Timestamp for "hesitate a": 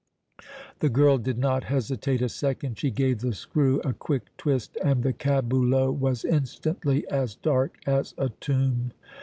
1.65-2.27